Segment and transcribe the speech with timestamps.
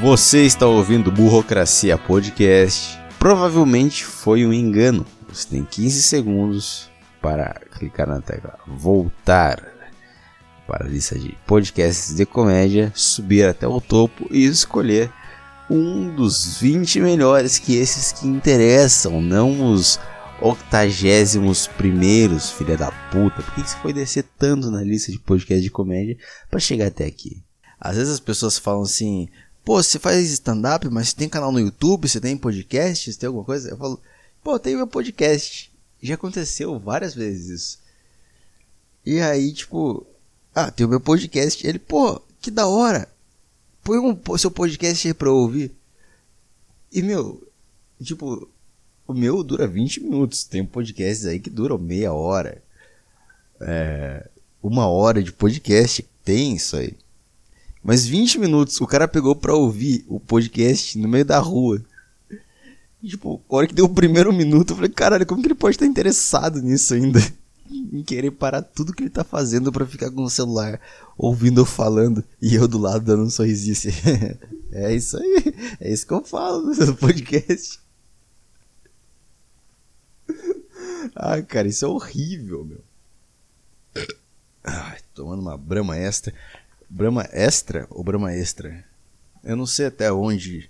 [0.00, 2.98] Você está ouvindo Burocracia Podcast.
[3.18, 5.04] Provavelmente foi um engano.
[5.28, 6.90] Você tem 15 segundos
[7.20, 9.62] para clicar na tecla voltar
[10.66, 15.12] para a lista de podcasts de comédia, subir até o topo e escolher
[15.68, 20.00] um dos 20 melhores que esses que interessam, não os
[20.40, 23.42] octagésimos primeiros, filha da puta.
[23.42, 26.16] Por que você foi descer tanto na lista de podcast de comédia
[26.50, 27.42] para chegar até aqui?
[27.78, 29.28] Às vezes as pessoas falam assim,
[29.64, 33.26] pô, você faz stand-up, mas você tem canal no YouTube, você tem podcast, você tem
[33.26, 33.70] alguma coisa?
[33.70, 34.00] Eu falo,
[34.42, 35.70] pô, tem meu podcast.
[36.02, 37.78] Já aconteceu várias vezes isso.
[39.04, 40.06] E aí, tipo,
[40.54, 41.66] ah, tem o meu podcast.
[41.66, 43.08] Ele, pô, que da hora.
[43.82, 45.72] Põe um seu podcast aí pra eu ouvir.
[46.92, 47.46] E, meu,
[48.02, 48.48] tipo,
[49.06, 50.44] o meu dura 20 minutos.
[50.44, 52.62] Tem podcasts aí que duram meia hora.
[53.60, 54.28] É,
[54.62, 56.06] uma hora de podcast.
[56.24, 56.96] Tem isso aí.
[57.82, 61.82] Mas 20 minutos o cara pegou pra ouvir o podcast no meio da rua.
[63.02, 65.54] E, tipo, a hora que deu o primeiro minuto, eu falei, caralho, como que ele
[65.54, 67.20] pode estar interessado nisso ainda?
[67.92, 70.80] em querer parar tudo que ele tá fazendo para ficar com o celular
[71.16, 73.90] ouvindo eu falando e eu do lado dando um sorrisinho assim.
[74.72, 75.54] é isso aí.
[75.80, 77.80] É isso que eu falo no podcast.
[81.14, 82.84] Ah, cara, isso é horrível, meu.
[84.62, 86.34] Ai, tomando uma brama extra.
[86.92, 88.84] Brama extra ou brama extra?
[89.44, 90.68] Eu não sei até onde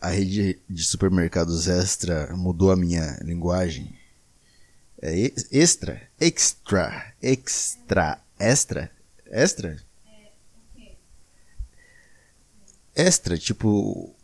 [0.00, 3.98] a rede de supermercados extra mudou a minha linguagem.
[5.02, 8.90] É extra, extra, extra, extra,
[9.26, 9.82] extra?
[12.94, 14.14] Extra, tipo.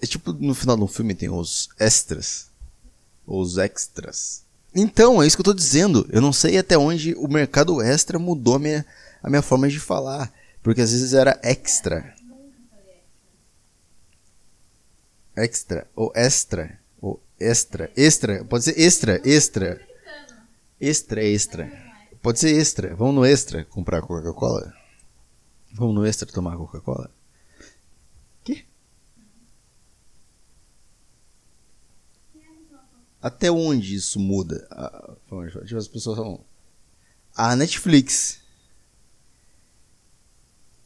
[0.00, 2.48] É tipo no final de um filme tem os extras.
[3.26, 4.44] Os extras.
[4.74, 6.06] Então, é isso que eu tô dizendo.
[6.10, 8.86] Eu não sei até onde o mercado extra mudou a minha,
[9.22, 10.32] a minha forma de falar.
[10.62, 12.14] Porque às vezes era extra.
[15.36, 15.86] Extra.
[15.94, 16.78] Ou extra.
[17.00, 17.90] Ou extra.
[17.96, 18.44] Extra.
[18.44, 19.20] Pode ser extra.
[19.24, 19.80] Extra.
[20.80, 21.72] Extra, extra.
[22.22, 22.94] Pode ser extra.
[22.94, 24.72] Vamos no extra comprar Coca-Cola?
[25.74, 27.10] Vamos no extra tomar Coca-Cola?
[33.22, 34.66] Até onde isso muda?
[34.70, 35.14] Ah,
[35.64, 36.44] tipo, as pessoas falam.
[37.36, 38.40] A Netflix.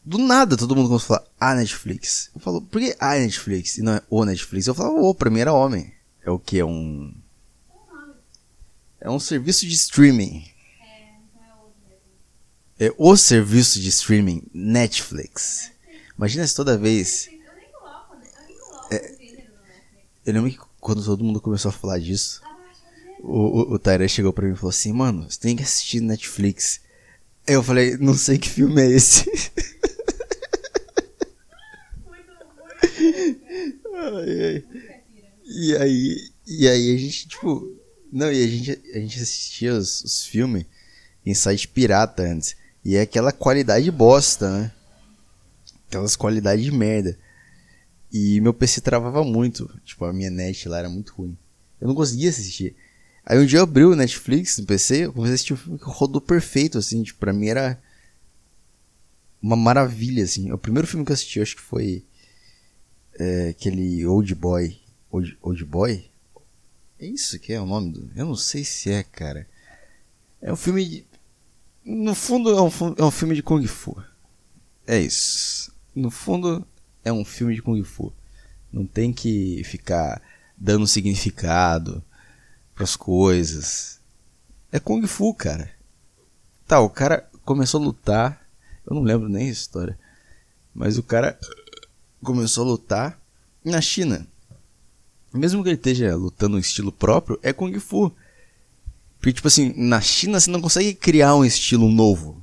[0.05, 2.31] Do nada todo mundo começa a falar a Netflix.
[2.35, 4.67] Eu falo, por que a Netflix e não é o Netflix?
[4.67, 5.93] Eu falo, o, pra mim era homem.
[6.23, 6.61] É o que?
[6.61, 7.13] É um
[9.01, 10.45] é um serviço de streaming.
[12.79, 15.71] É o serviço de streaming Netflix.
[16.17, 17.29] Imagina se toda vez.
[18.91, 19.15] É,
[20.27, 22.41] eu lembro que quando todo mundo começou a falar disso,
[23.19, 26.81] o, o, o chegou pra mim e falou assim: Mano, você tem que assistir Netflix.
[27.45, 29.29] Eu falei: Não sei que filme é esse.
[33.97, 34.65] ai, ai.
[35.45, 37.69] E aí, e aí a gente, tipo,
[38.13, 40.67] não, e a gente, a gente assistia os, os filmes
[41.25, 42.55] em site pirata antes.
[42.85, 44.73] E é aquela qualidade bosta, né?
[45.89, 47.19] Aquelas qualidades de merda.
[48.19, 49.71] E meu PC travava muito.
[49.85, 51.37] Tipo, a minha net lá era muito ruim.
[51.79, 52.75] Eu não conseguia assistir.
[53.27, 55.79] Aí um dia eu abri o Netflix no PC, eu comecei a assistir um filme
[55.79, 57.03] que rodou perfeito, assim.
[57.03, 57.79] Tipo, pra mim era
[59.43, 60.51] uma maravilha, assim.
[60.51, 62.07] O primeiro filme que eu assisti, eu acho que foi
[63.19, 64.79] é, aquele Old Boy.
[65.11, 66.09] Old, Old Boy?
[66.99, 68.11] É isso que é o nome do.
[68.17, 69.47] Eu não sei se é, cara.
[70.41, 71.07] É um filme de.
[71.85, 74.03] No fundo é um, é um filme de Kung Fu.
[74.87, 75.71] É isso.
[75.95, 76.67] No fundo
[77.07, 78.13] é um filme de Kung Fu.
[78.73, 80.21] Não tem que ficar
[80.57, 82.03] dando significado
[82.75, 84.01] pras coisas.
[84.71, 85.71] É Kung Fu, cara.
[86.67, 88.47] Tá, o cara começou a lutar.
[88.87, 89.99] Eu não lembro nem a história.
[90.75, 91.39] Mas o cara
[92.23, 93.21] começou a lutar
[93.65, 94.27] na China
[95.37, 98.13] mesmo que ele esteja lutando um estilo próprio, é Kung Fu.
[99.19, 102.43] Porque, tipo assim, na China você não consegue criar um estilo novo.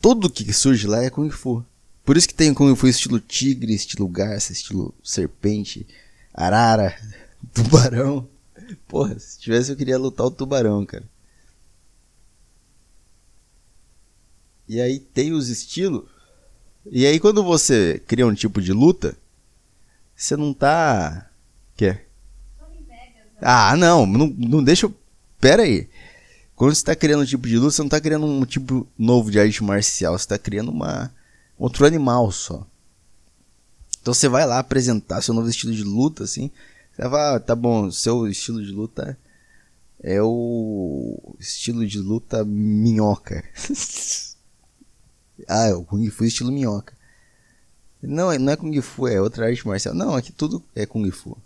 [0.00, 1.64] Tudo que surge lá é Kung Fu.
[2.04, 5.86] Por isso que tem Kung Fu estilo tigre, estilo garça, estilo serpente,
[6.34, 6.96] arara,
[7.54, 8.28] tubarão.
[8.88, 11.04] Porra, se tivesse eu queria lutar o tubarão, cara.
[14.68, 16.04] E aí tem os estilos.
[16.90, 19.16] E aí quando você cria um tipo de luta,
[20.16, 21.30] você não tá.
[21.76, 21.98] Quê?
[23.40, 24.90] Ah, não, não, não deixa.
[25.40, 25.88] Pera aí.
[26.54, 29.30] Quando você tá criando um tipo de luta, você não tá criando um tipo novo
[29.30, 31.12] de arte marcial, você tá criando uma
[31.58, 32.66] outro animal só.
[34.00, 36.50] Então você vai lá apresentar seu novo estilo de luta, assim.
[36.92, 39.16] Você vai, ah, tá bom, seu estilo de luta
[40.02, 43.44] é o estilo de luta minhoca.
[45.48, 46.94] ah, é o Kung Fu estilo minhoca.
[48.02, 49.94] Não, não é Kung Fu, é outra arte marcial.
[49.94, 51.38] Não, aqui tudo é Kung Fu.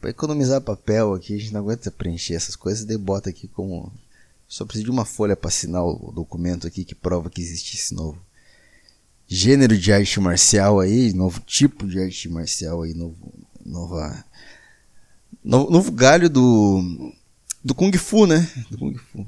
[0.00, 3.92] Pra economizar papel aqui, a gente não aguenta preencher essas coisas, daí bota aqui como.
[4.46, 7.94] Só precisa de uma folha para assinar o documento aqui que prova que existe esse
[7.94, 8.20] novo
[9.26, 13.16] gênero de arte marcial aí, novo tipo de arte marcial aí, novo,
[13.64, 14.24] nova,
[15.42, 17.12] novo, novo galho do,
[17.62, 18.48] do Kung Fu, né?
[18.70, 19.26] Do Kung Fu.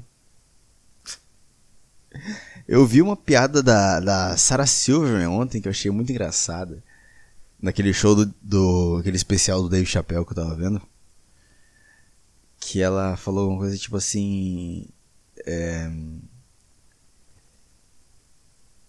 [2.67, 6.83] Eu vi uma piada da, da Sarah Silverman ontem que eu achei muito engraçada
[7.61, 10.81] naquele show do, do aquele especial do Dave Chappelle que eu tava vendo
[12.59, 14.89] que ela falou uma coisa tipo assim
[15.45, 15.89] é...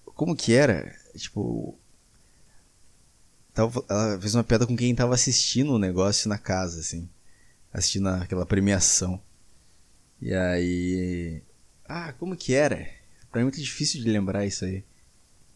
[0.06, 1.78] como que era tipo
[3.54, 7.08] tava, ela fez uma piada com quem tava assistindo o negócio na casa assim
[7.72, 9.20] assistindo aquela premiação
[10.20, 11.42] e aí
[11.84, 12.76] ah como que era
[13.30, 14.84] pra mim é muito difícil de lembrar isso aí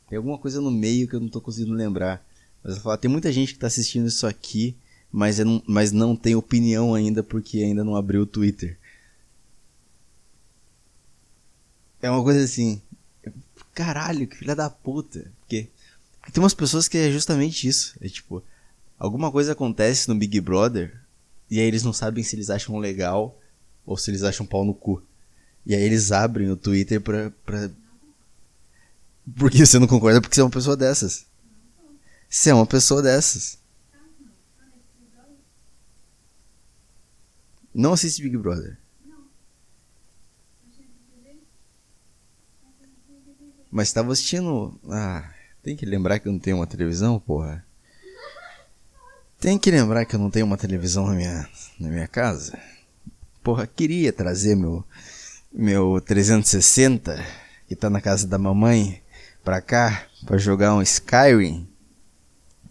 [0.09, 2.25] tem alguma coisa no meio que eu não tô conseguindo lembrar
[2.63, 4.77] mas eu falo, tem muita gente que está assistindo isso aqui,
[5.11, 8.79] mas, é, mas não tem opinião ainda porque ainda não abriu o Twitter.
[12.01, 12.81] É uma coisa assim.
[13.75, 15.31] Caralho, que filha da puta.
[16.31, 17.97] Tem umas pessoas que é justamente isso.
[18.01, 18.43] É tipo,
[18.99, 21.01] alguma coisa acontece no Big Brother
[21.51, 23.39] e aí eles não sabem se eles acham legal
[23.85, 25.03] ou se eles acham pau no cu.
[25.67, 27.31] E aí eles abrem o Twitter pra.
[27.45, 27.71] pra...
[29.37, 31.27] Porque você não concorda porque você é uma pessoa dessas.
[32.29, 33.59] Você é uma pessoa dessas.
[37.75, 38.79] Não assiste Big Brother.
[43.71, 44.79] Mas estava assistindo.
[44.91, 47.65] Ah, tem que lembrar que eu não tenho uma televisão, porra.
[49.39, 51.49] Tem que lembrar que eu não tenho uma televisão na minha,
[51.79, 52.59] na minha casa.
[53.43, 54.85] Porra, queria trazer meu
[55.53, 57.23] meu 360
[57.69, 59.03] que tá na casa da mamãe
[59.45, 61.69] pra cá pra jogar um Skyrim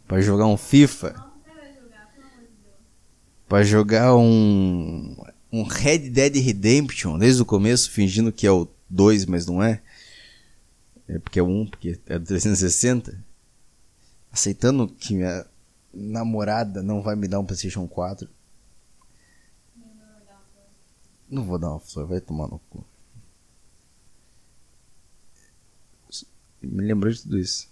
[0.07, 1.15] para jogar um FIFA,
[3.47, 5.15] para jogar um
[5.51, 9.81] um Red Dead Redemption desde o começo, fingindo que é o 2, mas não é.
[11.11, 13.21] É porque é 1, porque é do 360.
[14.31, 15.45] Aceitando que minha
[15.93, 18.29] namorada não vai me dar um PlayStation 4.
[21.29, 22.85] Não vou dar uma flor, vai tomar no cu.
[26.61, 27.69] Me lembrou de tudo isso.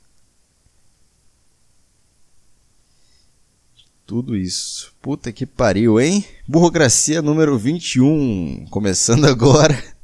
[4.05, 4.93] Tudo isso.
[5.01, 6.25] Puta que pariu, hein?
[6.45, 8.65] Burocracia número 21.
[8.69, 9.98] Começando agora.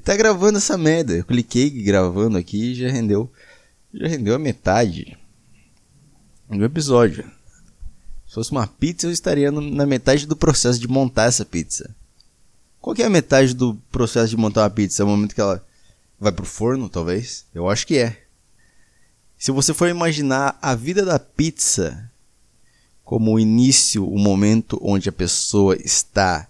[0.00, 1.12] E tá gravando essa merda.
[1.12, 3.30] Eu cliquei gravando aqui e já rendeu.
[3.92, 5.18] Já rendeu a metade
[6.48, 7.30] do episódio.
[8.26, 11.94] Se fosse uma pizza, eu estaria na metade do processo de montar essa pizza.
[12.80, 15.02] Qual é a metade do processo de montar uma pizza?
[15.02, 15.62] É o momento que ela
[16.18, 17.44] vai pro forno, talvez?
[17.54, 18.24] Eu acho que é.
[19.36, 22.10] Se você for imaginar a vida da pizza
[23.04, 26.48] como o início, o momento onde a pessoa está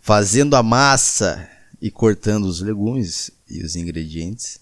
[0.00, 1.48] fazendo a massa
[1.84, 4.58] e cortando os legumes e os ingredientes.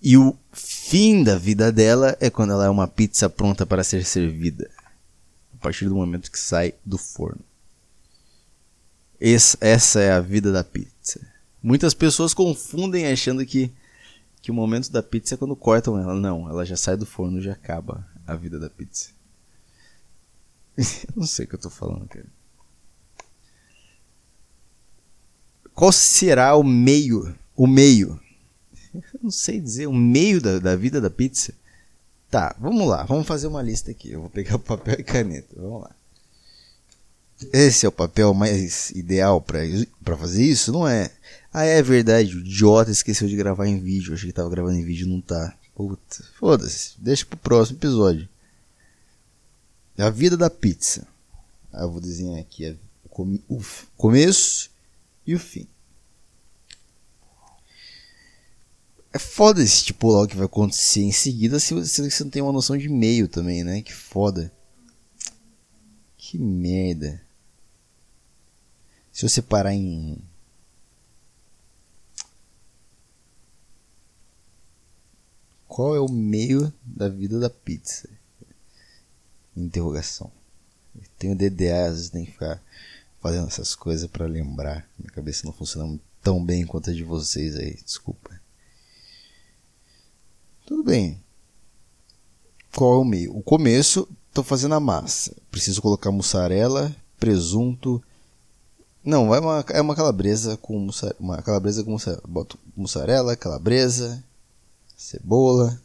[0.00, 4.04] E o fim da vida dela é quando ela é uma pizza pronta para ser
[4.04, 4.70] servida.
[5.52, 7.40] A partir do momento que sai do forno.
[9.60, 11.20] essa é a vida da pizza.
[11.60, 13.72] Muitas pessoas confundem achando que,
[14.40, 16.14] que o momento da pizza é quando cortam ela.
[16.14, 19.08] Não, ela já sai do forno e já acaba a vida da pizza.
[21.16, 22.36] não sei o que eu tô falando, cara.
[25.76, 27.36] Qual será o meio?
[27.54, 28.18] O meio.
[28.94, 31.52] Eu não sei dizer, o meio da, da vida da pizza.
[32.30, 34.10] Tá, vamos lá, vamos fazer uma lista aqui.
[34.10, 35.54] Eu vou pegar papel e caneta.
[35.54, 35.90] Vamos lá.
[37.52, 40.72] Esse é o papel mais ideal para fazer isso?
[40.72, 41.10] Não é.
[41.52, 44.14] Ah, é verdade, o idiota esqueceu de gravar em vídeo.
[44.14, 45.54] Achei que tava gravando em vídeo não tá.
[45.74, 46.94] Puta, foda-se.
[46.96, 48.26] Deixa pro próximo episódio.
[49.98, 51.06] A vida da pizza.
[51.70, 52.74] Aí eu vou desenhar aqui
[53.46, 53.60] o
[53.94, 54.70] começo
[55.26, 55.66] e o fim.
[59.12, 62.76] É foda estipular o que vai acontecer em seguida se você não tem uma noção
[62.76, 63.80] de meio também, né?
[63.80, 64.52] Que foda.
[66.18, 67.22] Que merda.
[69.10, 70.22] Se eu separar em.
[75.66, 78.10] Qual é o meio da vida da pizza?
[79.56, 80.30] Interrogação.
[81.18, 82.62] tenho DDA, às vezes tem que ficar
[83.20, 84.88] fazendo essas coisas para lembrar.
[84.98, 88.40] Minha cabeça não funciona tão bem quanto a de vocês aí, desculpa.
[90.66, 91.22] Tudo bem.
[92.74, 93.36] Qual é o meio?
[93.36, 95.34] O começo, estou fazendo a massa.
[95.50, 98.02] Preciso colocar mussarela, presunto.
[99.04, 102.22] Não, é uma, é uma calabresa com mussarela, uma calabresa com mussarela.
[102.26, 104.22] Boto mussarela, calabresa,
[104.96, 105.80] cebola,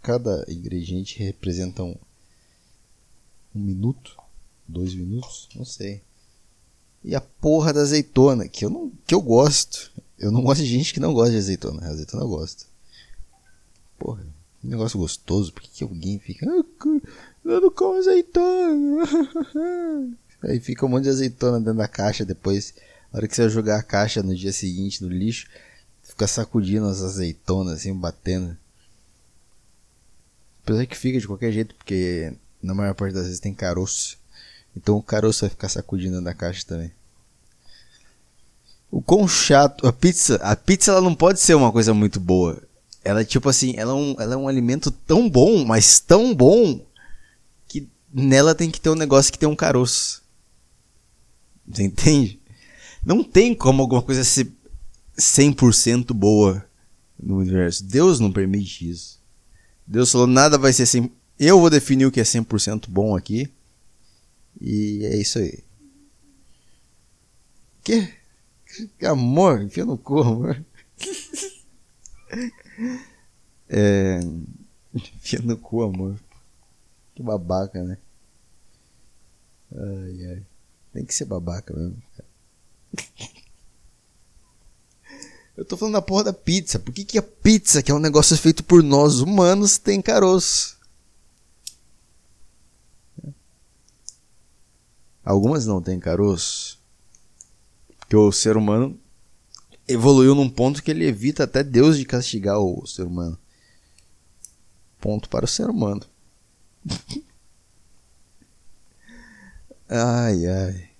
[0.00, 1.96] cada ingrediente representa um,
[3.54, 4.16] um minuto,
[4.66, 6.02] dois minutos, não sei.
[7.04, 9.90] E a porra da azeitona, que eu não, que eu gosto.
[10.18, 11.86] Eu não gosto de gente que não gosta de azeitona.
[11.88, 12.66] Azeitona eu gosto.
[13.98, 14.24] Porra,
[14.62, 15.52] um negócio gostoso.
[15.52, 16.46] Por que, que alguém fica.
[16.48, 16.64] Ah,
[17.44, 19.04] eu não como azeitona.
[20.44, 22.74] Aí fica um monte de azeitona dentro da caixa depois.
[23.12, 25.48] Na hora que você jogar a caixa no dia seguinte no lixo,
[26.02, 28.56] fica sacudindo as azeitonas assim, batendo.
[30.62, 32.32] Apesar que fica de qualquer jeito, porque
[32.62, 34.18] na maior parte das vezes tem caroço.
[34.76, 36.92] Então o caroço vai ficar sacudindo na caixa também.
[38.90, 39.86] O quão chato.
[39.86, 40.36] A pizza.
[40.36, 42.62] A pizza ela não pode ser uma coisa muito boa.
[43.04, 46.34] Ela é tipo assim, ela é um, ela é um alimento tão bom, mas tão
[46.34, 46.84] bom,
[47.66, 50.22] que nela tem que ter um negócio que tem um caroço.
[51.66, 52.38] Você entende?
[53.04, 54.52] Não tem como alguma coisa ser
[55.18, 56.64] 100% boa
[57.20, 57.84] no universo.
[57.84, 59.20] Deus não permite isso.
[59.86, 61.10] Deus falou, nada vai ser 100%.
[61.38, 63.50] Eu vou definir o que é 100% bom aqui.
[64.60, 65.62] E é isso aí.
[67.82, 68.12] Que?
[69.06, 70.64] amor, enfia no cu, amor.
[73.68, 74.20] é.
[74.94, 76.18] Enfia no cu, amor.
[77.14, 77.98] Que babaca, né?
[79.74, 80.42] Ai, ai.
[80.92, 82.02] Tem que ser babaca mesmo.
[85.54, 86.78] Eu tô falando da porra da pizza.
[86.78, 90.78] Por que, que a pizza, que é um negócio feito por nós humanos, tem caroço?
[95.24, 96.78] Algumas não têm caroço.
[97.98, 98.98] Porque o ser humano
[99.86, 103.38] evoluiu num ponto que ele evita até Deus de castigar o ser humano.
[105.00, 106.02] Ponto para o ser humano.
[109.88, 110.90] ai, ai.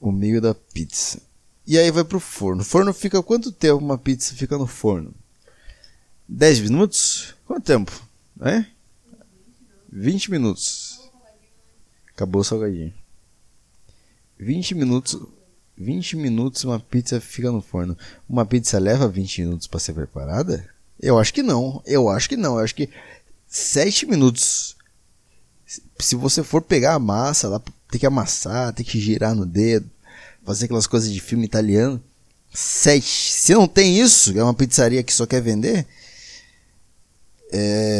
[0.00, 1.20] O meio da pizza.
[1.66, 2.62] E aí vai pro forno.
[2.62, 5.14] O forno fica quanto tempo uma pizza fica no forno?
[6.28, 7.34] 10 minutos?
[7.46, 7.92] Quanto tempo?
[8.40, 8.64] É?
[9.92, 11.00] 20 minutos.
[12.14, 12.94] Acabou o salgadinho.
[14.38, 15.20] 20 minutos.
[15.76, 17.96] 20 minutos uma pizza fica no forno.
[18.28, 20.68] Uma pizza leva 20 minutos para ser preparada?
[21.00, 21.82] Eu acho que não.
[21.86, 22.58] Eu acho que não.
[22.58, 22.88] Eu acho que
[23.48, 24.76] 7 minutos.
[25.98, 29.88] Se você for pegar a massa lá, tem que amassar, tem que girar no dedo,
[30.44, 32.02] fazer aquelas coisas de filme italiano.
[32.52, 33.06] 7.
[33.06, 35.86] Se não tem isso, é uma pizzaria que só quer vender,
[37.52, 37.99] é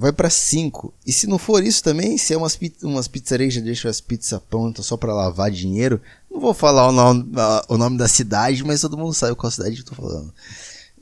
[0.00, 0.94] vai para 5.
[1.06, 4.40] E se não for isso também, se é umas, umas pizzarias que deixam as pizzas
[4.48, 7.30] prontas só para lavar dinheiro, não vou falar o nome,
[7.68, 10.32] o nome da cidade, mas todo mundo sabe qual cidade eu tô falando.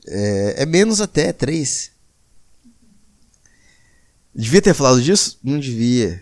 [0.05, 1.91] É, é menos até, 3.
[4.35, 5.39] Devia ter falado disso?
[5.41, 6.21] Não devia.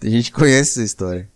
[0.00, 1.30] Tem gente que conhece essa história.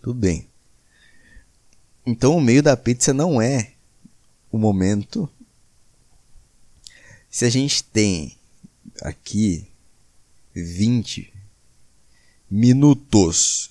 [0.00, 0.48] Tudo bem.
[2.06, 3.72] Então o meio da pizza não é
[4.50, 5.28] o momento.
[7.30, 8.36] Se a gente tem
[9.02, 9.68] aqui
[10.54, 11.32] 20
[12.50, 13.70] minutos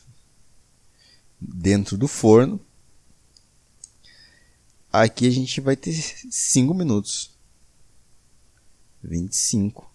[1.39, 2.59] dentro do forno,
[4.91, 7.31] aqui a gente vai ter 5 minutos.
[9.03, 9.89] 25.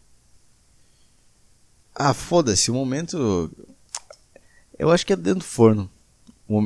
[1.94, 3.50] Ah, foda-se, o momento.
[4.78, 5.90] Eu acho que é dentro do forno.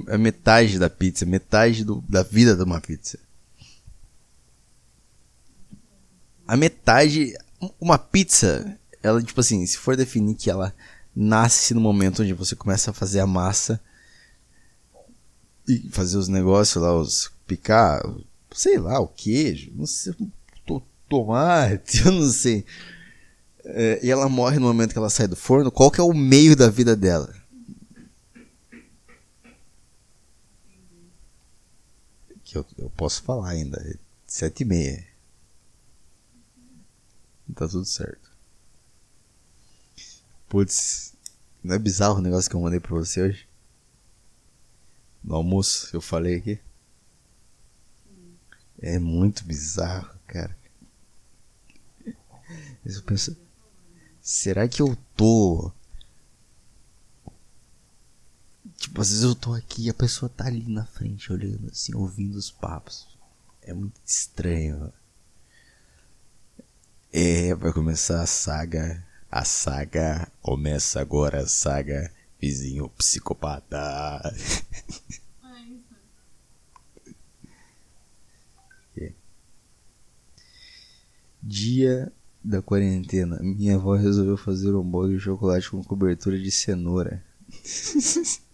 [0.09, 3.19] A metade da pizza, metade do, da vida de uma pizza.
[6.47, 7.35] A metade.
[7.81, 10.75] Uma pizza, ela, tipo assim, se for definir que ela
[11.15, 13.81] nasce no momento onde você começa a fazer a massa
[15.67, 18.03] e fazer os negócios lá, os picar,
[18.55, 20.15] sei lá, o queijo, não sei,
[21.09, 22.65] tomate, eu não sei.
[23.65, 26.13] É, e ela morre no momento que ela sai do forno, qual que é o
[26.13, 27.35] meio da vida dela?
[32.45, 35.16] Que eu, eu posso falar ainda, sete e meia.
[37.55, 38.31] Tá tudo certo.
[40.49, 41.15] Putz,
[41.63, 43.49] não é bizarro o negócio que eu mandei pra você hoje?
[45.23, 46.61] No almoço, eu falei aqui.
[48.79, 50.57] É muito bizarro, cara.
[52.85, 53.37] Eu penso,
[54.21, 55.73] será que eu tô.
[58.77, 61.95] Tipo, às vezes eu tô aqui e a pessoa tá ali na frente olhando assim,
[61.95, 63.09] ouvindo os papos.
[63.63, 64.93] É muito estranho.
[67.19, 69.03] É, vai começar a saga.
[69.31, 74.21] A saga começa agora, a saga vizinho psicopata.
[78.99, 79.13] é.
[81.43, 82.13] Dia
[82.45, 83.39] da quarentena.
[83.41, 87.25] Minha avó resolveu fazer um bolo de chocolate com cobertura de cenoura.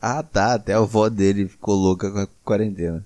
[0.00, 0.54] Ah, tá.
[0.54, 3.04] Até a avó dele ficou louca com a quarentena.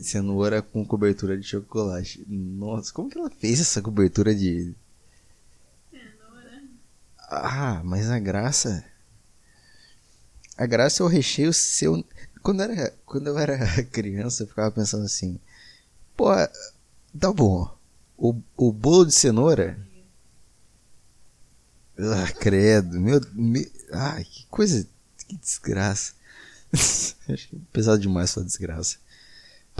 [0.00, 2.24] Cenoura com cobertura de chocolate.
[2.26, 4.74] Nossa, como que ela fez essa cobertura de.
[5.90, 6.62] Cenoura.
[7.28, 8.84] Ah, mas a graça.
[10.56, 12.02] A graça é o recheio seu.
[12.42, 13.58] Quando, era, quando eu era
[13.92, 15.38] criança, eu ficava pensando assim:
[16.16, 16.28] pô,
[17.18, 17.70] tá bom.
[18.16, 19.78] O, o bolo de cenoura.
[21.98, 22.98] Ah, credo.
[22.98, 24.86] Meu, meu, ai, que coisa.
[25.26, 26.14] Que desgraça.
[26.72, 28.98] Acho que é pesado demais sua desgraça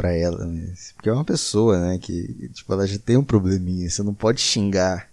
[0.01, 0.47] pra ela.
[0.47, 0.73] Né?
[0.95, 1.99] Porque é uma pessoa, né?
[1.99, 3.91] Que, tipo, ela já tem um probleminha.
[3.91, 5.11] Você não pode xingar.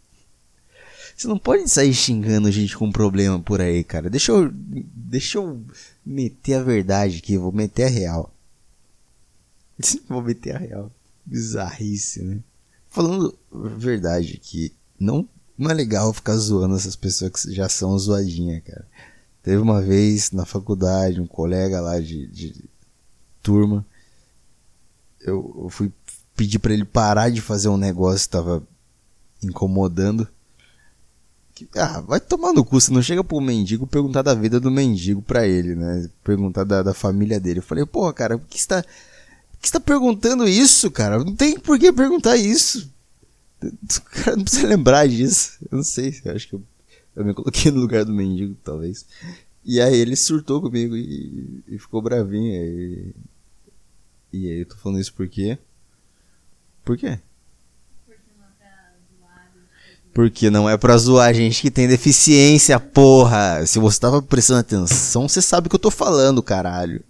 [1.15, 4.10] Você não pode sair xingando gente com problema por aí, cara.
[4.10, 4.50] Deixa eu.
[4.53, 5.62] Deixa eu
[6.06, 7.38] meter a verdade aqui.
[7.38, 8.34] Vou meter a real.
[10.08, 10.91] vou meter a real.
[11.25, 12.39] Bizarrice, né?
[12.89, 15.27] Falando verdade que não,
[15.58, 18.88] não é legal ficar zoando essas pessoas que já são zoadinhas, cara.
[19.44, 22.63] Teve uma vez na faculdade, um colega lá de, de
[23.44, 23.86] turma
[25.29, 25.91] eu, fui
[26.36, 28.63] pedir para ele parar de fazer um negócio que tava
[29.43, 30.27] incomodando.
[31.75, 35.24] Ah, vai tomar no cu, você não chega pro mendigo perguntar da vida do mendigo
[35.24, 36.07] pra ele, né?
[36.24, 37.60] Perguntar da, da família dele.
[37.60, 41.17] Eu falei, porra, cara, por que você tá, por que você tá perguntando isso, cara?
[41.17, 42.91] Não tem por que perguntar isso.
[43.63, 45.57] O cara não precisa lembrar disso.
[45.72, 46.62] Eu não sei, eu acho que eu,
[47.15, 49.03] eu me coloquei no lugar do mendigo, talvez.
[49.65, 52.53] E aí ele surtou comigo e, e ficou bravinho.
[52.53, 53.15] E,
[54.31, 55.57] e aí eu tô falando isso por quê?
[56.84, 57.19] Por quê?
[60.13, 63.63] Porque não é pra zoar gente que tem deficiência, porra.
[63.67, 67.03] Se você tava prestando atenção, você sabe o que eu tô falando, caralho.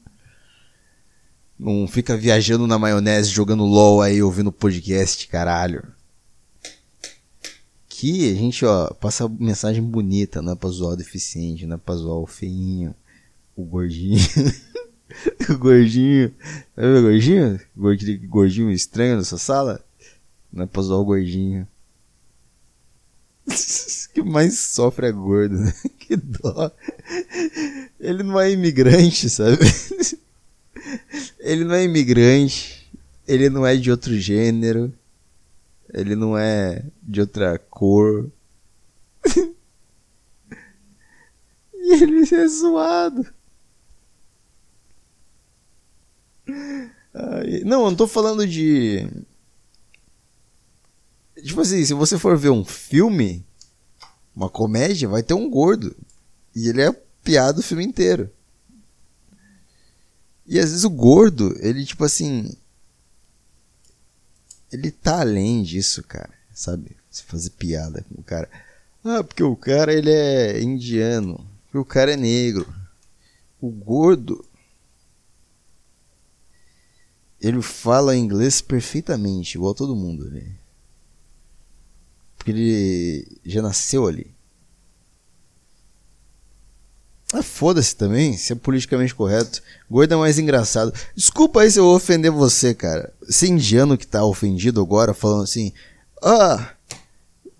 [1.58, 5.88] Não fica viajando na maionese, jogando LOL aí, ouvindo podcast, caralho.
[7.86, 11.80] Aqui a gente, ó, passa mensagem bonita, não é pra zoar o deficiente, não é
[11.80, 12.94] pra zoar o feinho,
[13.56, 14.20] o gordinho.
[15.50, 16.34] o gordinho.
[16.76, 17.60] Sabe o gordinho?
[17.76, 19.84] Gordinho, gordinho estranho nessa sala?
[20.52, 21.68] Não é pra zoar o gordinho.
[24.14, 25.74] que mais sofre é gordo, né?
[26.00, 26.72] Que dó.
[28.00, 29.58] Ele não é imigrante, sabe?
[31.40, 32.90] Ele não é imigrante.
[33.28, 34.94] Ele não é de outro gênero.
[35.94, 38.32] Ele não é de outra cor.
[41.74, 43.26] e ele é zoado.
[47.66, 49.08] Não, eu não tô falando de.
[51.44, 53.46] Tipo assim, se você for ver um filme,
[54.36, 55.96] uma comédia, vai ter um gordo.
[56.56, 56.92] E ele é
[57.24, 58.30] piada o filme inteiro.
[60.46, 62.56] E às vezes o gordo, ele tipo assim.
[64.72, 66.34] Ele tá além disso, cara.
[66.54, 66.96] Sabe?
[67.10, 68.50] Se fazer piada com o cara.
[69.04, 71.46] Ah, porque o cara ele é indiano.
[71.66, 72.68] Porque o cara é negro.
[73.60, 74.44] O gordo,
[77.42, 80.30] ele fala inglês perfeitamente, igual todo mundo.
[80.30, 80.44] Né?
[82.38, 84.36] Porque ele já nasceu ali.
[87.34, 89.62] Ah, foda-se também, se é politicamente correto.
[89.92, 90.94] Gordo é mais engraçado.
[91.14, 93.14] Desculpa aí se eu ofender você, cara.
[93.28, 95.74] Esse indiano que tá ofendido agora, falando assim:
[96.24, 96.74] Ah,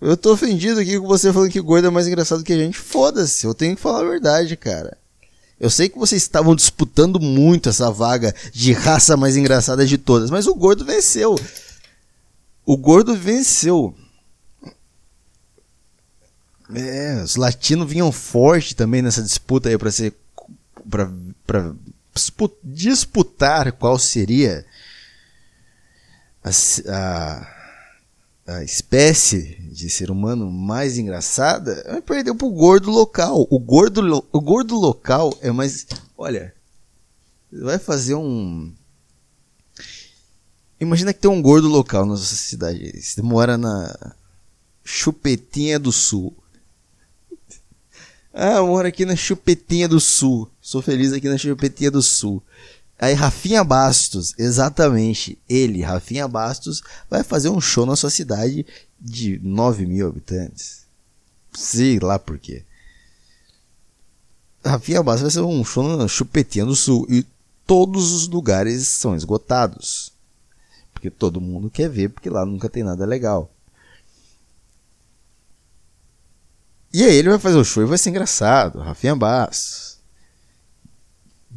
[0.00, 2.78] eu tô ofendido aqui com você falando que gordo é mais engraçado que a gente.
[2.78, 4.96] Foda-se, eu tenho que falar a verdade, cara.
[5.60, 10.30] Eu sei que vocês estavam disputando muito essa vaga de raça mais engraçada de todas,
[10.30, 11.36] mas o gordo venceu.
[12.64, 13.94] O gordo venceu.
[16.74, 20.14] É, os latinos vinham forte também nessa disputa aí para ser
[21.46, 21.74] para
[22.62, 24.64] disputar qual seria
[26.42, 26.50] a,
[26.88, 27.57] a
[28.48, 33.46] a espécie de ser humano mais engraçada, perdeu pro gordo local.
[33.50, 35.86] O gordo, o gordo local é mais.
[36.16, 36.54] Olha,
[37.52, 38.72] vai fazer um.
[40.80, 42.98] Imagina que tem um gordo local na nossa cidade.
[42.98, 44.14] Você mora na
[44.82, 46.34] Chupetinha do Sul.
[48.32, 50.48] Ah, eu moro aqui na Chupetinha do Sul.
[50.60, 52.42] Sou feliz aqui na Chupetinha do Sul.
[52.98, 58.66] Aí Rafinha Bastos, exatamente, ele, Rafinha Bastos, vai fazer um show na sua cidade
[59.00, 60.84] de 9 mil habitantes.
[61.54, 62.64] Sei lá por quê.
[64.64, 67.24] Rafinha Bastos vai fazer um show na Chupetinha do Sul e
[67.64, 70.12] todos os lugares são esgotados.
[70.92, 73.48] Porque todo mundo quer ver, porque lá nunca tem nada legal.
[76.92, 78.80] E aí ele vai fazer o show e vai ser engraçado.
[78.80, 79.87] Rafinha Bastos.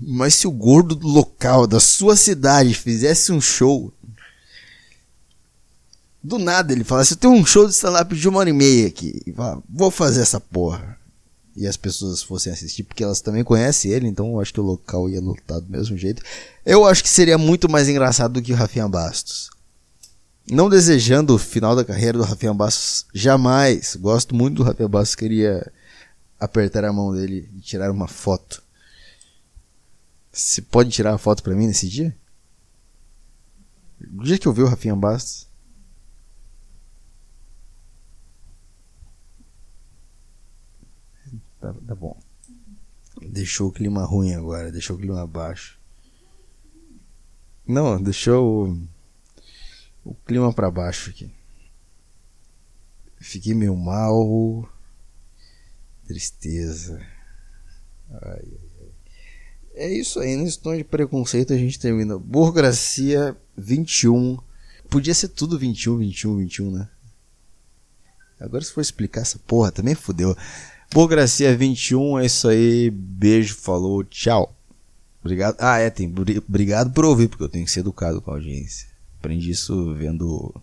[0.01, 3.93] Mas se o gordo do local, da sua cidade, fizesse um show.
[6.23, 8.87] Do nada ele falasse: Eu tenho um show de stand-up de uma hora e meia
[8.87, 9.21] aqui.
[9.35, 10.97] Fala, Vou fazer essa porra.
[11.55, 14.63] e as pessoas fossem assistir, porque elas também conhecem ele, então eu acho que o
[14.63, 16.23] local ia lutar do mesmo jeito.
[16.65, 19.49] Eu acho que seria muito mais engraçado do que o Rafinha Bastos.
[20.49, 23.95] Não desejando o final da carreira do Rafinha Bastos, jamais.
[23.95, 25.71] Gosto muito do Rafinha Bastos, queria
[26.39, 28.63] apertar a mão dele e tirar uma foto.
[30.31, 32.17] Você pode tirar a foto pra mim nesse dia?
[33.99, 35.47] No dia que eu vi o Rafinha Bastos.
[41.59, 42.19] Tá, tá bom.
[43.21, 45.79] Deixou o clima ruim agora, deixou o clima baixo.
[47.67, 48.87] Não, deixou o,
[50.03, 51.31] o clima para baixo aqui.
[53.19, 54.67] Fiquei meio mal.
[56.07, 56.99] Tristeza.
[58.09, 58.60] Ai.
[59.81, 62.15] É isso aí, nesse tom de preconceito a gente termina.
[62.15, 64.37] Burocracia 21.
[64.87, 66.87] Podia ser tudo 21, 21, 21, né?
[68.39, 70.37] Agora se for explicar essa porra, também fudeu.
[70.93, 72.91] Burocracia 21, é isso aí.
[72.91, 74.55] Beijo, falou, tchau.
[75.19, 75.55] Obrigado.
[75.57, 76.13] Ah, é, tem.
[76.47, 78.87] Obrigado por ouvir, porque eu tenho que ser educado com a audiência.
[79.17, 80.53] Aprendi isso vendo